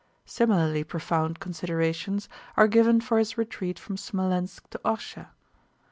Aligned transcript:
Similarly 0.25 0.83
profound 0.83 1.39
considerations 1.39 2.27
are 2.57 2.67
given 2.67 3.01
for 3.01 3.19
his 3.19 3.37
retreat 3.37 3.77
from 3.77 3.97
Smolénsk 3.97 4.67
to 4.71 4.79
Orshá. 4.83 5.27